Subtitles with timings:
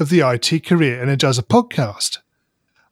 [0.00, 2.18] of the IT Career Energizer podcast.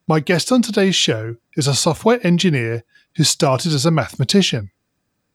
[0.07, 2.85] My guest on today's show is a software engineer
[3.17, 4.71] who started as a mathematician.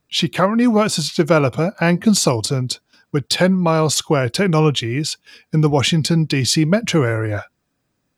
[0.07, 2.79] She currently works as a developer and consultant
[3.11, 5.17] with 10 Mile Square Technologies
[5.51, 6.63] in the Washington, D.C.
[6.65, 7.45] metro area.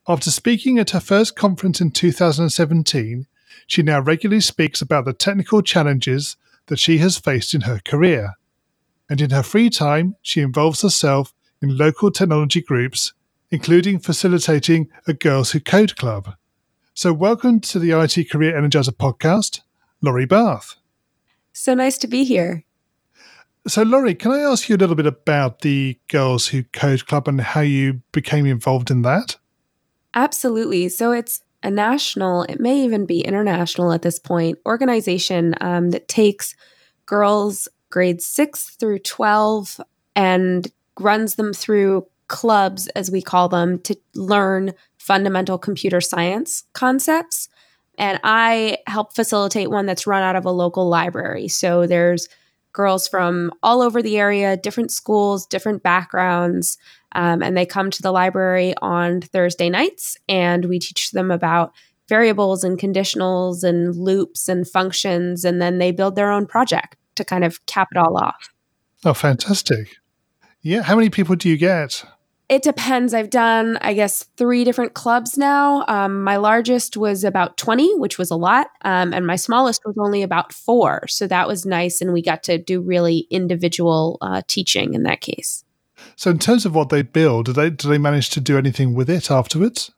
[0.06, 3.26] After speaking at her first conference in 2017,
[3.68, 6.36] she now regularly speaks about the technical challenges
[6.68, 8.34] that she has faced in her career.
[9.10, 13.14] And in her free time, she involves herself in local technology groups
[13.56, 16.36] including facilitating a Girls Who Code Club.
[16.94, 19.62] So, welcome to the IT Career Energizer podcast,
[20.02, 20.76] Laurie Barth.
[21.54, 22.66] So nice to be here.
[23.66, 27.30] So, Laurie, can I ask you a little bit about the Girls Who Code Club
[27.30, 29.38] and how you became involved in that?
[30.14, 30.90] Absolutely.
[30.90, 36.10] So, it's a national, it may even be international at this point, organization um, that
[36.10, 36.56] takes
[37.06, 39.80] girls grades 6 through 12
[40.14, 40.68] and
[41.00, 47.50] runs them through clubs, as we call them, to learn fundamental computer science concepts.
[47.98, 51.48] And I help facilitate one that's run out of a local library.
[51.48, 52.28] So there's
[52.74, 56.78] girls from all over the area, different schools, different backgrounds,
[57.14, 61.72] um, and they come to the library on Thursday nights, and we teach them about
[62.10, 67.24] variables and conditionals and loops and functions, and then they build their own project to
[67.24, 68.50] kind of cap it all off.
[69.06, 69.96] Oh, fantastic.
[70.62, 70.82] Yeah.
[70.82, 72.04] How many people do you get?
[72.48, 73.14] It depends.
[73.14, 75.84] I've done, I guess, three different clubs now.
[75.88, 78.68] Um, my largest was about 20, which was a lot.
[78.84, 81.08] Um, and my smallest was only about four.
[81.08, 82.02] So that was nice.
[82.02, 85.64] And we got to do really individual uh, teaching in that case.
[86.18, 88.94] So, in terms of what they build, do they, do they manage to do anything
[88.94, 89.92] with it afterwards?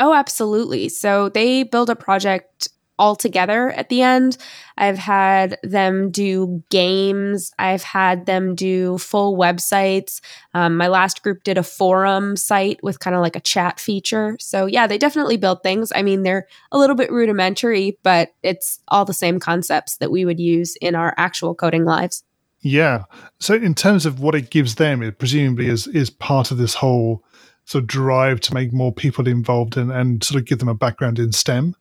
[0.00, 0.88] Oh, absolutely.
[0.88, 2.68] So they build a project
[3.00, 4.36] all together at the end.
[4.76, 7.50] I've had them do games.
[7.58, 10.20] I've had them do full websites.
[10.52, 14.36] Um, my last group did a forum site with kind of like a chat feature.
[14.38, 15.92] So, yeah, they definitely build things.
[15.96, 20.26] I mean, they're a little bit rudimentary, but it's all the same concepts that we
[20.26, 22.22] would use in our actual coding lives.
[22.60, 23.04] Yeah.
[23.38, 26.74] So, in terms of what it gives them, it presumably is is part of this
[26.74, 27.24] whole
[27.64, 30.74] sort of drive to make more people involved and, and sort of give them a
[30.74, 31.74] background in STEM.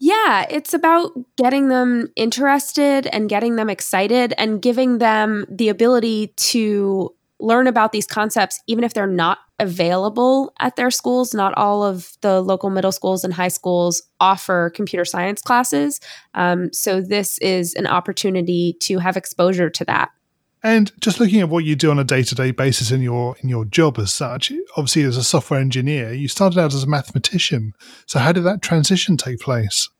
[0.00, 6.28] Yeah, it's about getting them interested and getting them excited and giving them the ability
[6.36, 11.34] to learn about these concepts, even if they're not available at their schools.
[11.34, 16.00] Not all of the local middle schools and high schools offer computer science classes.
[16.34, 20.10] Um, so, this is an opportunity to have exposure to that.
[20.64, 23.66] And just looking at what you do on a day-to-day basis in your in your
[23.66, 27.74] job as such, obviously as a software engineer, you started out as a mathematician.
[28.06, 29.90] So how did that transition take place?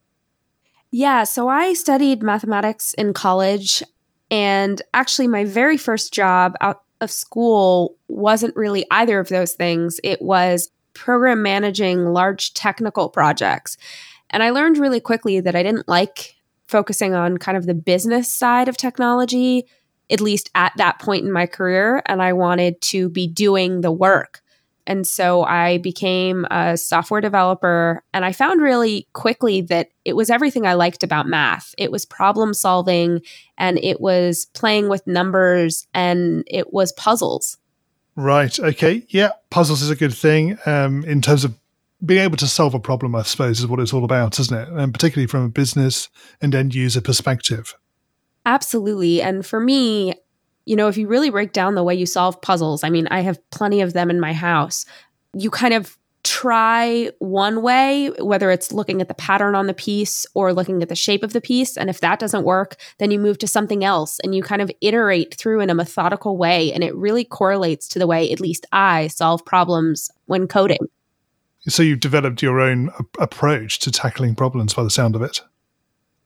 [0.90, 3.82] Yeah, so I studied mathematics in college
[4.30, 10.00] and actually my very first job out of school wasn't really either of those things.
[10.02, 13.76] It was program managing large technical projects.
[14.30, 16.36] And I learned really quickly that I didn't like
[16.68, 19.66] focusing on kind of the business side of technology
[20.10, 22.02] at least at that point in my career.
[22.06, 24.42] And I wanted to be doing the work.
[24.86, 28.02] And so I became a software developer.
[28.12, 32.04] And I found really quickly that it was everything I liked about math it was
[32.04, 33.22] problem solving,
[33.56, 37.56] and it was playing with numbers, and it was puzzles.
[38.16, 38.58] Right.
[38.60, 39.04] Okay.
[39.08, 39.30] Yeah.
[39.50, 41.54] Puzzles is a good thing um, in terms of
[42.04, 44.68] being able to solve a problem, I suppose, is what it's all about, isn't it?
[44.68, 46.10] And particularly from a business
[46.40, 47.74] and end user perspective.
[48.46, 49.22] Absolutely.
[49.22, 50.14] And for me,
[50.66, 53.20] you know, if you really break down the way you solve puzzles, I mean, I
[53.20, 54.86] have plenty of them in my house.
[55.34, 60.26] You kind of try one way, whether it's looking at the pattern on the piece
[60.34, 61.76] or looking at the shape of the piece.
[61.76, 64.70] And if that doesn't work, then you move to something else and you kind of
[64.80, 66.72] iterate through in a methodical way.
[66.72, 70.88] And it really correlates to the way, at least I, solve problems when coding.
[71.68, 75.42] So you've developed your own approach to tackling problems by the sound of it.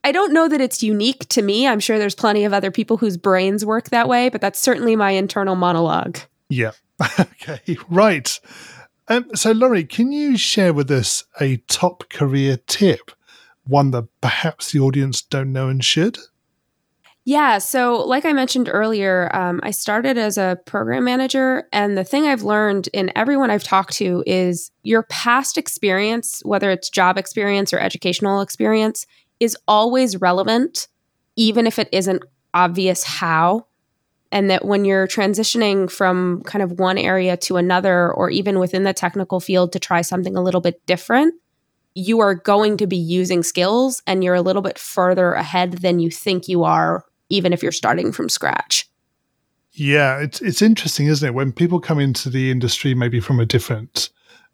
[0.04, 1.66] I don't know that it's unique to me.
[1.66, 4.96] I'm sure there's plenty of other people whose brains work that way, but that's certainly
[4.96, 6.18] my internal monologue.
[6.48, 6.72] Yeah.
[7.20, 7.76] okay.
[7.88, 8.38] Right.
[9.08, 13.10] Um, so, Laurie, can you share with us a top career tip,
[13.66, 16.18] one that perhaps the audience don't know and should?
[17.24, 17.58] Yeah.
[17.58, 21.68] So, like I mentioned earlier, um, I started as a program manager.
[21.72, 26.70] And the thing I've learned in everyone I've talked to is your past experience, whether
[26.70, 29.06] it's job experience or educational experience,
[29.40, 30.88] is always relevant,
[31.36, 32.22] even if it isn't
[32.54, 33.66] obvious how.
[34.30, 38.84] And that when you're transitioning from kind of one area to another, or even within
[38.84, 41.34] the technical field to try something a little bit different,
[41.94, 45.98] you are going to be using skills and you're a little bit further ahead than
[45.98, 48.88] you think you are even if you're starting from scratch.
[49.72, 51.34] Yeah, it's it's interesting, isn't it?
[51.34, 54.10] When people come into the industry, maybe from a different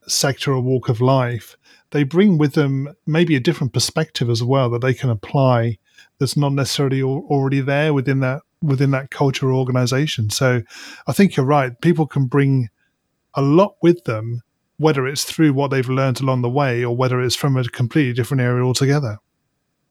[0.07, 1.57] sector or walk of life,
[1.95, 5.79] they bring with them maybe a different perspective as well that they can apply.
[6.19, 10.29] That's not necessarily already there within that within that culture or organization.
[10.31, 10.63] So,
[11.07, 11.81] I think you're right.
[11.81, 12.69] People can bring
[13.35, 14.43] a lot with them,
[14.79, 18.13] whether it's through what they've learned along the way or whether it's from a completely
[18.13, 19.19] different area altogether.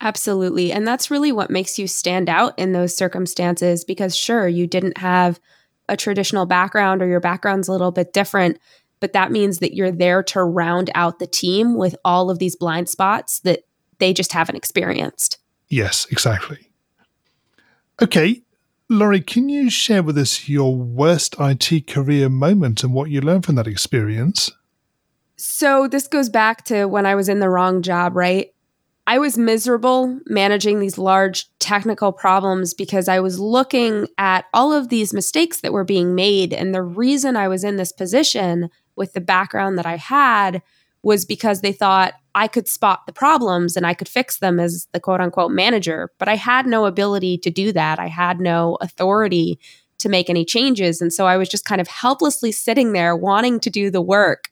[0.01, 0.73] Absolutely.
[0.73, 4.97] And that's really what makes you stand out in those circumstances because, sure, you didn't
[4.97, 5.39] have
[5.87, 8.59] a traditional background or your background's a little bit different,
[9.03, 12.55] but that means that you're there to round out the team with all of these
[12.55, 13.63] blind spots that
[13.99, 15.39] they just haven't experienced.
[15.67, 16.71] Yes, exactly.
[18.01, 18.43] Okay.
[18.87, 23.45] Laurie, can you share with us your worst IT career moment and what you learned
[23.45, 24.49] from that experience?
[25.35, 28.53] So, this goes back to when I was in the wrong job, right?
[29.05, 34.87] I was miserable managing these large technical problems because I was looking at all of
[34.87, 36.53] these mistakes that were being made.
[36.53, 40.61] And the reason I was in this position with the background that I had
[41.03, 44.87] was because they thought I could spot the problems and I could fix them as
[44.93, 46.09] the quote unquote manager.
[46.17, 47.99] But I had no ability to do that.
[47.99, 49.59] I had no authority
[49.99, 51.01] to make any changes.
[51.01, 54.49] And so I was just kind of helplessly sitting there wanting to do the work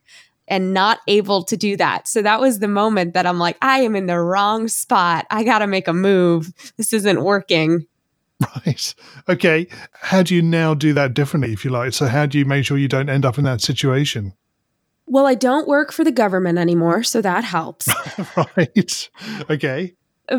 [0.47, 2.07] and not able to do that.
[2.07, 5.25] So that was the moment that I'm like, I am in the wrong spot.
[5.31, 6.51] I got to make a move.
[6.77, 7.87] This isn't working.
[8.65, 8.95] Right.
[9.29, 9.67] Okay.
[9.93, 11.93] How do you now do that differently, if you like?
[11.93, 14.33] So, how do you make sure you don't end up in that situation?
[15.05, 17.87] Well, I don't work for the government anymore, so that helps.
[18.57, 19.09] right.
[19.49, 19.93] Okay.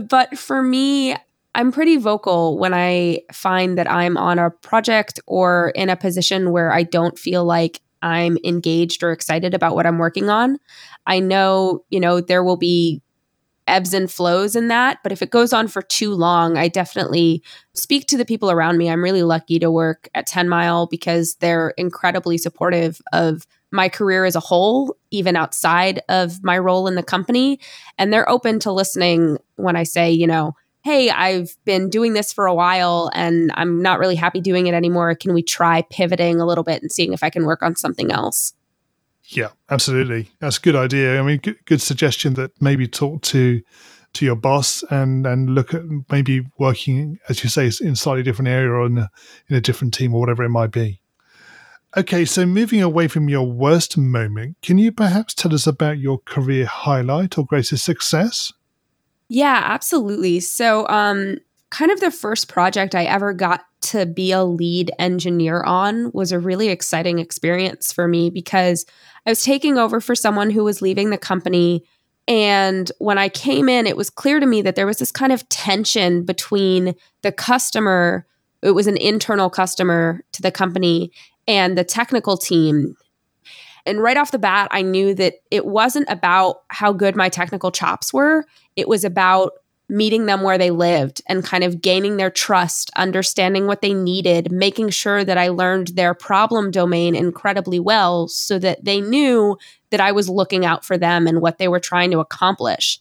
[0.08, 1.14] But for me,
[1.54, 6.50] I'm pretty vocal when I find that I'm on a project or in a position
[6.50, 10.58] where I don't feel like I'm engaged or excited about what I'm working on.
[11.06, 13.02] I know, you know, there will be
[13.66, 17.42] ebbs and flows in that, but if it goes on for too long, I definitely
[17.74, 18.90] speak to the people around me.
[18.90, 24.24] I'm really lucky to work at 10 Mile because they're incredibly supportive of my career
[24.24, 27.58] as a whole, even outside of my role in the company.
[27.98, 30.54] And they're open to listening when I say, you know,
[30.84, 34.74] hey, I've been doing this for a while and I'm not really happy doing it
[34.74, 35.14] anymore.
[35.14, 38.10] Can we try pivoting a little bit and seeing if I can work on something
[38.10, 38.52] else?
[39.24, 40.30] Yeah, absolutely.
[40.40, 41.18] That's a good idea.
[41.18, 43.62] I mean, good, good suggestion that maybe talk to
[44.14, 48.48] to your boss and and look at maybe working, as you say, in slightly different
[48.48, 49.10] area or in a,
[49.48, 51.00] in a different team or whatever it might be.
[51.94, 56.18] Okay, so moving away from your worst moment, can you perhaps tell us about your
[56.18, 58.50] career highlight or greatest success?
[59.28, 60.40] Yeah, absolutely.
[60.40, 61.38] So, um,
[61.72, 66.30] kind of the first project I ever got to be a lead engineer on was
[66.30, 68.84] a really exciting experience for me because
[69.26, 71.82] I was taking over for someone who was leaving the company.
[72.28, 75.32] And when I came in, it was clear to me that there was this kind
[75.32, 78.26] of tension between the customer,
[78.60, 81.10] it was an internal customer to the company,
[81.48, 82.94] and the technical team.
[83.86, 87.72] And right off the bat, I knew that it wasn't about how good my technical
[87.72, 88.44] chops were.
[88.76, 89.52] It was about
[89.88, 94.50] meeting them where they lived and kind of gaining their trust, understanding what they needed,
[94.50, 99.58] making sure that I learned their problem domain incredibly well so that they knew
[99.90, 103.00] that I was looking out for them and what they were trying to accomplish.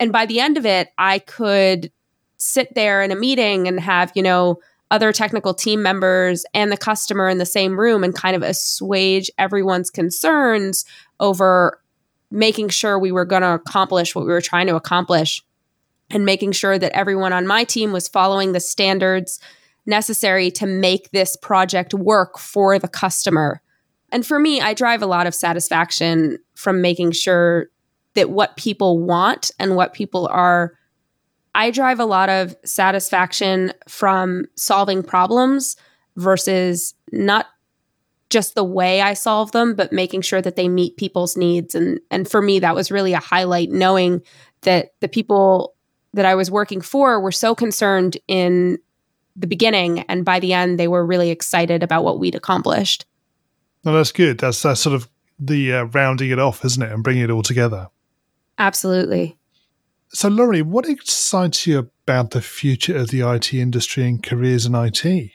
[0.00, 1.92] And by the end of it, I could
[2.38, 4.58] sit there in a meeting and have, you know,
[4.90, 9.30] other technical team members and the customer in the same room and kind of assuage
[9.38, 10.84] everyone's concerns
[11.18, 11.80] over
[12.30, 15.42] making sure we were going to accomplish what we were trying to accomplish
[16.10, 19.40] and making sure that everyone on my team was following the standards
[19.86, 23.60] necessary to make this project work for the customer.
[24.10, 27.68] And for me, I drive a lot of satisfaction from making sure
[28.14, 30.74] that what people want and what people are
[31.56, 35.76] I drive a lot of satisfaction from solving problems
[36.16, 37.46] versus not
[38.28, 41.74] just the way I solve them, but making sure that they meet people's needs.
[41.74, 44.20] And and for me, that was really a highlight, knowing
[44.62, 45.75] that the people
[46.16, 48.78] that I was working for were so concerned in
[49.36, 53.06] the beginning, and by the end, they were really excited about what we'd accomplished.
[53.84, 54.38] No, that's good.
[54.38, 55.08] That's that's sort of
[55.38, 57.88] the uh, rounding it off, isn't it, and bringing it all together.
[58.58, 59.36] Absolutely.
[60.08, 64.74] So, Laurie, what excites you about the future of the IT industry and careers in
[64.74, 65.32] IT?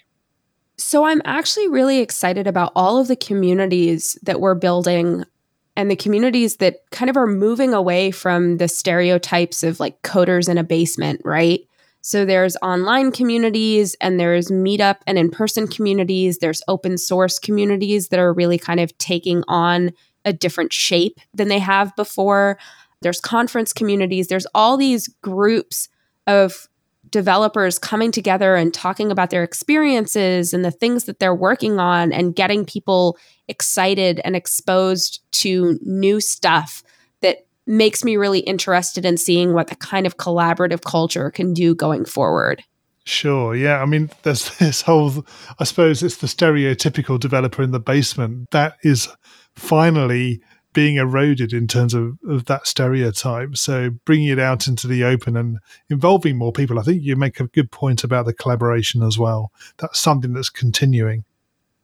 [0.78, 5.26] So, I'm actually really excited about all of the communities that we're building
[5.76, 10.50] and the communities that kind of are moving away from the stereotypes of like coders
[10.50, 11.62] in a basement, right?
[12.02, 16.40] So there's online communities and there's meetup and in person communities.
[16.40, 19.92] There's open source communities that are really kind of taking on
[20.26, 22.58] a different shape than they have before.
[23.02, 24.28] There's conference communities.
[24.28, 25.90] There's all these groups
[26.28, 26.68] of
[27.12, 32.12] developers coming together and talking about their experiences and the things that they're working on
[32.12, 36.84] and getting people excited and exposed to new stuff
[37.22, 41.76] that makes me really interested in seeing what the kind of collaborative culture can do
[41.76, 42.64] going forward.
[43.06, 43.56] Sure.
[43.56, 43.82] Yeah.
[43.82, 45.26] I mean, there's this whole,
[45.60, 49.10] I suppose it's the stereotypical developer in the basement that is
[49.56, 50.42] finally
[50.74, 53.58] being eroded in terms of, of that stereotype.
[53.58, 55.60] So bringing it out into the open and
[55.90, 59.52] involving more people, I think you make a good point about the collaboration as well.
[59.78, 61.26] That's something that's continuing.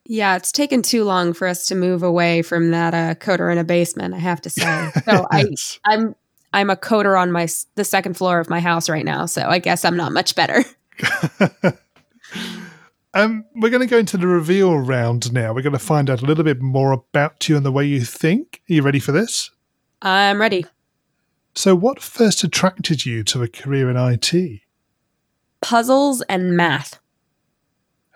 [0.06, 3.58] Yeah, it's taken too long for us to move away from that uh, coder in
[3.58, 4.14] a basement.
[4.14, 4.92] I have to say.
[5.04, 5.80] So yes.
[5.84, 6.16] I, I'm
[6.54, 9.26] I'm a coder on my the second floor of my house right now.
[9.26, 10.64] So I guess I'm not much better.
[13.18, 15.54] um, we're going to go into the reveal round now.
[15.54, 18.02] We're going to find out a little bit more about you and the way you
[18.02, 18.62] think.
[18.70, 19.50] Are you ready for this?
[20.02, 20.66] I'm ready.
[21.56, 24.62] So, what first attracted you to a career in IT?
[25.62, 27.00] Puzzles and math.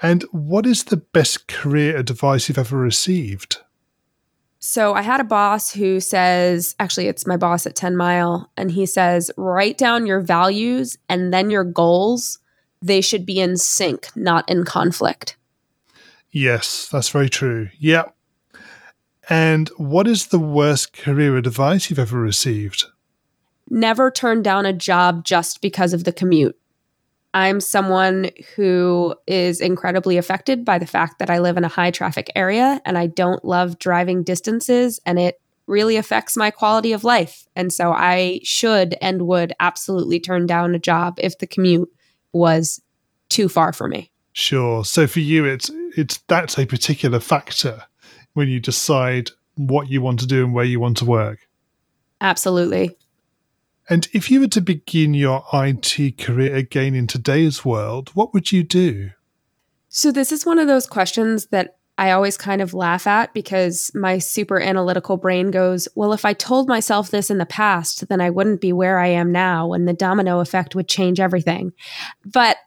[0.04, 3.58] And what is the best career advice you've ever received?
[4.64, 8.70] So I had a boss who says, actually, it's my boss at 10 Mile, and
[8.70, 12.38] he says, write down your values and then your goals.
[12.82, 15.38] They should be in sync, not in conflict.
[16.32, 17.70] Yes, that's very true.
[17.78, 18.06] Yeah.
[19.30, 22.86] And what is the worst career advice you've ever received?
[23.70, 26.58] Never turn down a job just because of the commute.
[27.34, 31.92] I'm someone who is incredibly affected by the fact that I live in a high
[31.92, 37.06] traffic area and I don't love driving distances and it really affects my quality of
[37.06, 37.48] life.
[37.56, 41.90] And so I should and would absolutely turn down a job if the commute
[42.34, 42.82] was
[43.30, 44.12] too far for me.
[44.34, 44.86] Sure.
[44.86, 47.84] So for you it's it's that's a particular factor
[48.34, 51.40] when you decide what you want to do and where you want to work.
[52.22, 52.98] Absolutely.
[53.90, 58.52] And if you were to begin your IT career again in today's world, what would
[58.52, 59.12] you do?
[59.90, 63.92] So, this is one of those questions that I always kind of laugh at because
[63.94, 68.20] my super analytical brain goes, Well, if I told myself this in the past, then
[68.20, 71.74] I wouldn't be where I am now, and the domino effect would change everything.
[72.26, 72.58] But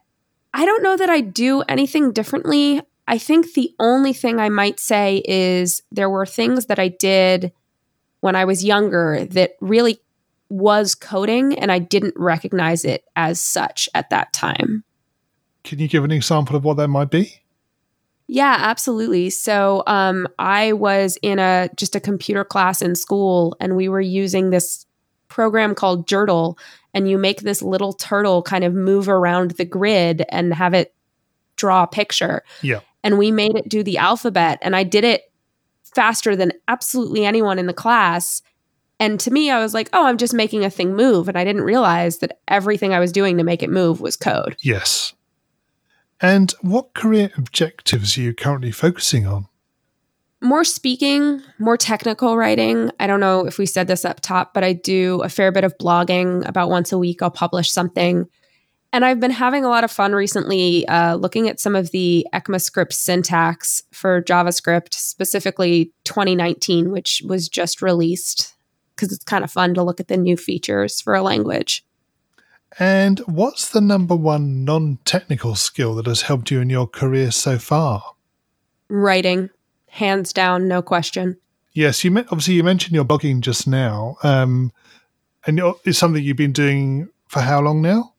[0.52, 2.80] I don't know that I do anything differently.
[3.08, 7.52] I think the only thing I might say is there were things that I did
[8.20, 10.00] when I was younger that really
[10.48, 14.84] was coding and I didn't recognize it as such at that time.
[15.64, 17.40] Can you give an example of what that might be?
[18.26, 19.30] Yeah, absolutely.
[19.30, 24.00] So, um, I was in a just a computer class in school, and we were
[24.00, 24.86] using this
[25.28, 26.58] program called Jurtle,
[26.94, 30.94] and you make this little turtle kind of move around the grid and have it
[31.56, 32.42] draw a picture.
[32.62, 32.80] Yeah.
[33.02, 35.30] And we made it do the alphabet, and I did it
[35.94, 38.42] faster than absolutely anyone in the class.
[39.00, 41.28] And to me, I was like, oh, I'm just making a thing move.
[41.28, 44.56] And I didn't realize that everything I was doing to make it move was code.
[44.60, 45.14] Yes.
[46.20, 49.48] And what career objectives are you currently focusing on?
[50.40, 52.90] More speaking, more technical writing.
[53.00, 55.64] I don't know if we said this up top, but I do a fair bit
[55.64, 56.46] of blogging.
[56.46, 58.26] About once a week, I'll publish something.
[58.92, 62.26] And I've been having a lot of fun recently uh, looking at some of the
[62.32, 68.54] ECMAScript syntax for JavaScript, specifically 2019, which was just released
[68.94, 71.84] because it's kind of fun to look at the new features for a language.
[72.78, 77.30] And what's the number one non technical skill that has helped you in your career
[77.30, 78.02] so far?
[78.88, 79.50] Writing,
[79.88, 81.38] hands down, no question.
[81.72, 84.72] Yes, you obviously you mentioned your blogging just now, um,
[85.46, 88.14] and it's something you've been doing for how long now?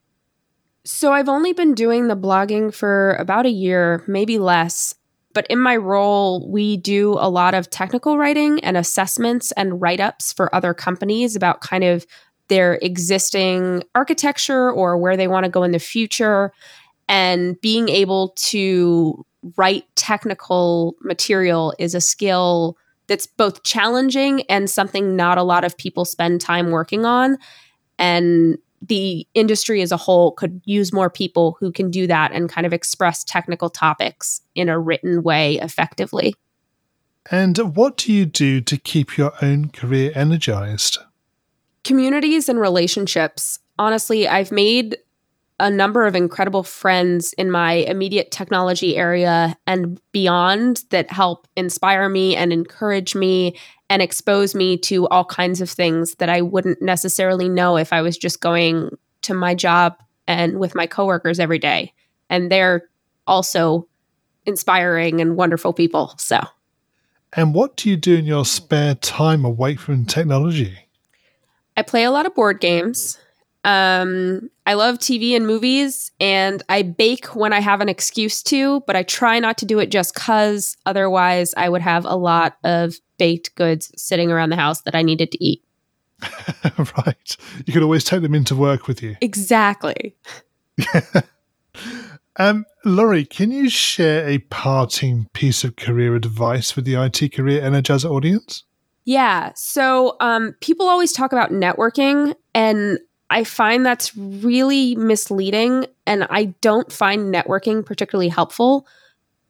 [0.83, 4.93] So I've only been doing the blogging for about a year, maybe less.
[5.33, 9.99] But in my role, we do a lot of technical writing and assessments and write
[9.99, 12.05] ups for other companies about kind of
[12.47, 16.51] their existing architecture or where they want to go in the future.
[17.07, 19.25] And being able to
[19.57, 25.77] write technical material is a skill that's both challenging and something not a lot of
[25.77, 27.37] people spend time working on.
[27.99, 32.49] And the industry as a whole could use more people who can do that and
[32.49, 36.35] kind of express technical topics in a written way effectively.
[37.31, 40.99] And what do you do to keep your own career energized?
[41.85, 43.59] Communities and relationships.
[43.77, 44.97] honestly, I've made
[45.59, 52.09] a number of incredible friends in my immediate technology area and beyond that help inspire
[52.09, 53.55] me and encourage me
[53.89, 58.01] and expose me to all kinds of things that I wouldn't necessarily know if I
[58.01, 59.95] was just going to my job
[60.27, 61.93] and with my coworkers every day.
[62.29, 62.89] And they're
[63.27, 63.87] also
[64.45, 66.15] inspiring and wonderful people.
[66.17, 66.41] So,
[67.33, 70.84] and what do you do in your spare time away from technology?
[71.77, 73.17] I play a lot of board games.
[73.63, 78.81] Um, I love TV and movies, and I bake when I have an excuse to,
[78.81, 82.57] but I try not to do it just because otherwise I would have a lot
[82.63, 85.63] of baked goods sitting around the house that I needed to eat.
[86.77, 87.37] right.
[87.65, 89.15] You could always take them into work with you.
[89.19, 90.15] Exactly.
[92.37, 97.61] um, Laurie, can you share a parting piece of career advice with the IT Career
[97.61, 98.63] Energizer audience?
[99.05, 99.51] Yeah.
[99.55, 106.45] So um, people always talk about networking, and I find that's really misleading and I
[106.61, 108.87] don't find networking particularly helpful.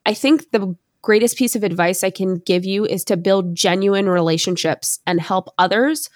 [0.06, 4.08] I think the greatest piece of advice I can give you is to build genuine
[4.08, 6.10] relationships and help others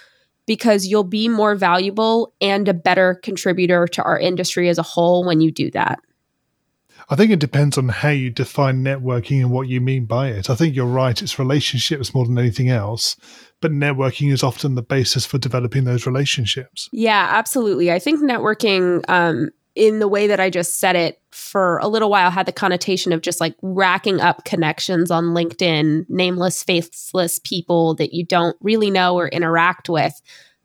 [0.48, 5.26] because you'll be more valuable and a better contributor to our industry as a whole
[5.26, 6.00] when you do that.
[7.10, 10.50] I think it depends on how you define networking and what you mean by it.
[10.50, 13.16] I think you're right, it's relationships more than anything else
[13.62, 16.90] but networking is often the basis for developing those relationships.
[16.92, 17.92] Yeah, absolutely.
[17.92, 22.10] I think networking, um, in the way that I just said it, for a little
[22.10, 27.96] while had the connotation of just like racking up connections on LinkedIn, nameless, faceless people
[27.96, 30.20] that you don't really know or interact with,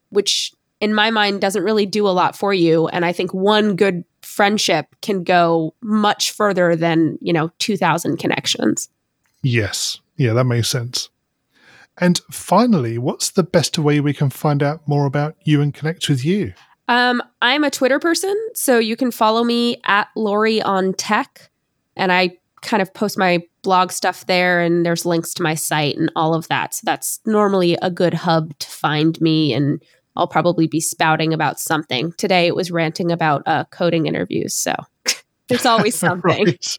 [0.08, 2.88] which in my mind doesn't really do a lot for you.
[2.88, 8.88] And I think one good friendship can go much further than, you know, 2000 connections.
[9.42, 10.00] Yes.
[10.16, 11.10] Yeah, that makes sense.
[11.98, 16.08] And finally, what's the best way we can find out more about you and connect
[16.08, 16.52] with you?
[16.88, 21.50] Um, I'm a Twitter person, so you can follow me at Laurie on Tech,
[21.96, 25.96] and I kind of post my blog stuff there, and there's links to my site
[25.96, 26.74] and all of that.
[26.74, 29.82] So that's normally a good hub to find me, and
[30.16, 32.12] I'll probably be spouting about something.
[32.12, 34.74] Today it was ranting about uh, coding interviews, so
[35.48, 36.46] there's always something.
[36.46, 36.78] right.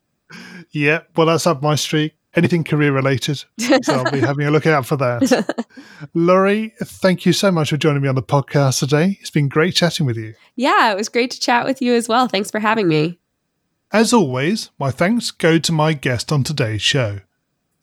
[0.71, 3.43] Yeah, well, that's up my street anything career related.
[3.57, 5.65] So I'll be having a look out for that.
[6.13, 9.17] Laurie, thank you so much for joining me on the podcast today.
[9.21, 10.35] It's been great chatting with you.
[10.55, 12.27] Yeah, it was great to chat with you as well.
[12.27, 13.19] Thanks for having me.
[13.91, 17.19] As always, my thanks go to my guest on today's show.